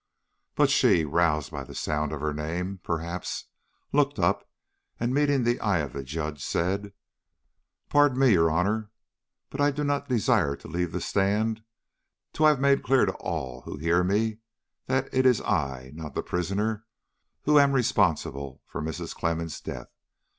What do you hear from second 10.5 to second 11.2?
to leave the